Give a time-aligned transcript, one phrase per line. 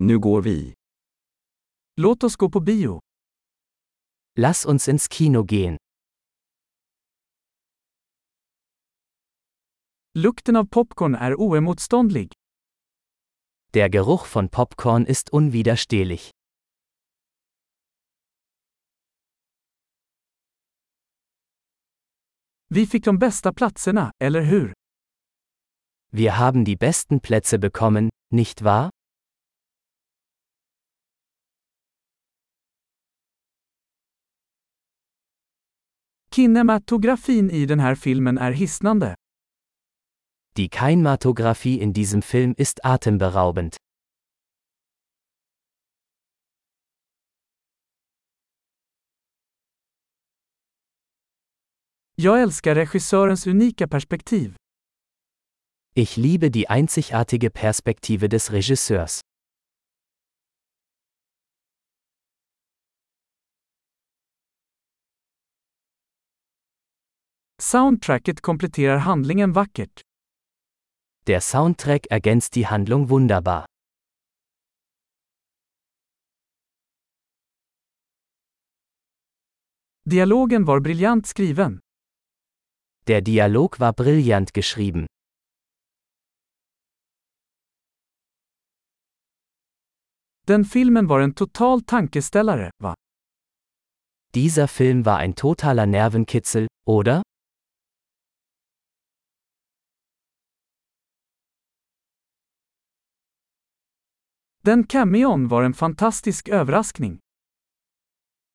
[0.00, 0.74] Nu går vi.
[1.96, 3.00] Låt oss gå på bio.
[4.34, 5.76] Lass uns ins Kino gehen.
[10.14, 12.32] Lukten av popcorn är oemotståndlig.
[13.74, 16.30] Der Geruch von Popcorn ist unwiderstehlich.
[22.68, 24.72] Vi fick de bästa platserna, eller hur?
[26.12, 28.90] Wir haben die besten Plätze bekommen, nicht wahr?
[36.38, 39.14] Kinematografin i den här filmen är hisnande.
[40.56, 43.76] Die Kinematographie in diesem Film ist atemberaubend.
[52.14, 54.54] Jag älskar regissörens unika perspektiv.
[55.94, 59.20] Ich liebe die einzigartige Perspektive des Regisseurs.
[67.70, 70.00] Soundtracket kompletterar handlingen vackert.
[71.26, 73.66] Der Soundtrack ergänzt die Handlung wunderbar.
[80.06, 81.80] Dialogen var briljant skriven.
[83.06, 85.06] Der Dialog war brillant geschrieben.
[90.48, 92.94] Den filmen var en total tankeställare, va?
[94.34, 97.22] Dieser Film war ein totaler Nervenkitzel, oder?
[104.68, 107.20] Den cameon var en fantastisk överraskning.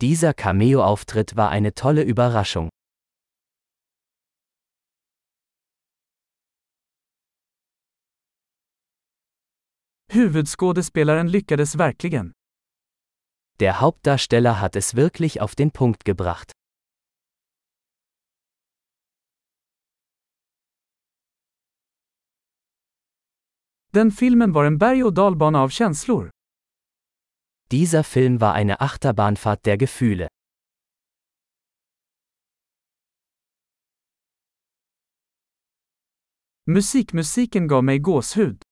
[0.00, 2.70] Dieser Cameo-Auftritt war eine tolle Überraschung.
[10.10, 12.32] Huvudskådespelaren lyckades verkligen.
[13.60, 16.52] Der Hauptdarsteller hat es wirklich auf den Punkt gebracht.
[23.94, 26.30] Den filmen var en berg och dalbana av känslor.
[27.70, 30.28] Dieser Film war eine Achterbahnfahrt der Gefühle.
[36.66, 38.62] Musikmusiken gav mig gåshud.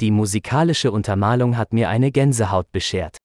[0.00, 3.16] Die musikalische Untermalung hat mir eine Gänsehaut beschert.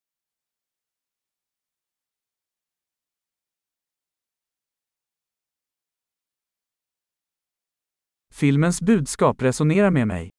[8.34, 10.35] Filmens budskap resonerar med mig.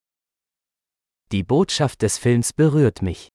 [1.33, 3.29] Die Botschaft des Films berührt mich.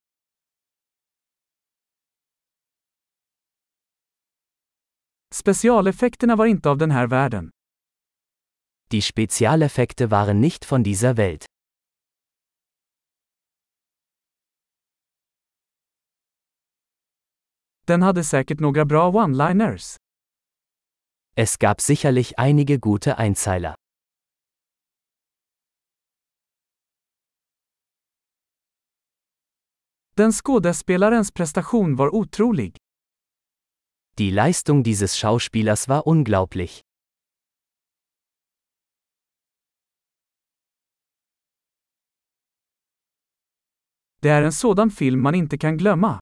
[5.33, 7.49] Specialeffekterna var inte av den här världen.
[8.91, 11.45] Die Spezialeffekte waren nicht von dieser Welt.
[17.87, 19.97] Den hade säkert några bra one-liners.
[21.35, 23.75] Es gab sicherlich einige gute Einzeiler.
[30.21, 32.75] Den skådespelarens prestation var otrolig.
[34.17, 36.81] Die Leistung dieses Schauspielers war unglaublich.
[44.21, 46.19] Det är en sådan film man inte kan glömma.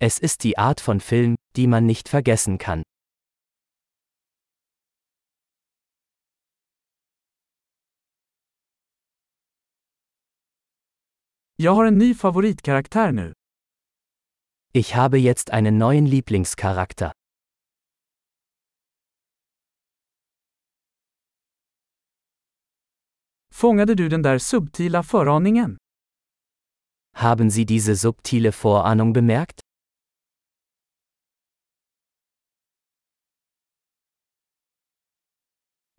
[0.00, 2.82] Es ist die Art von Film, die man nicht vergessen kann.
[11.62, 13.32] Jag har en ny favoritkaraktär nu.
[14.72, 17.12] Ich habe jetzt einen neuen Lieblingscharakter.
[23.54, 25.76] Fångade du den där subtila föraningen?
[27.16, 29.60] Haben Sie diese subtile Vorahnung bemerkt?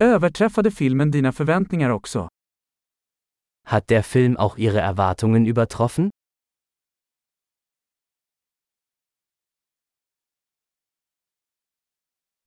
[0.03, 2.32] Överträffade filmen dina förväntningar också?
[3.65, 6.09] Hat der Film auch Ihre Erwartungen übertroffen?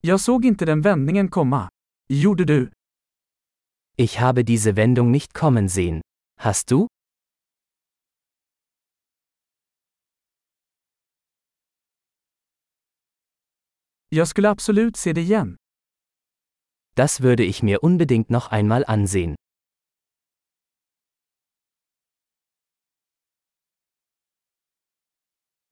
[0.00, 1.68] Jag såg inte den vändningen komma.
[2.08, 2.70] Gjorde du?
[3.96, 6.00] Ich habe diese Wendung nicht kommen sehen.
[6.38, 6.86] Hast du?
[14.10, 15.56] Jag skulle absolut se det igen.
[16.94, 19.34] Das würde ich mir unbedingt noch einmal ansehen.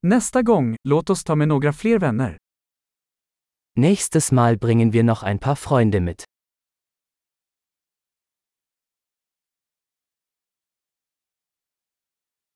[0.07, 2.37] Nästa gång, låt oss ta med några fler vänner.
[3.75, 6.23] Nächstes Mal bringen wir noch ein paar Freunde mit.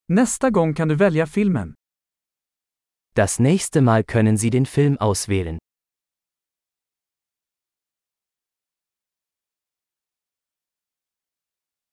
[0.08, 1.74] Nästa gång kan du välja filmen.
[3.14, 5.58] Das nächste Mal können Sie den Film auswählen.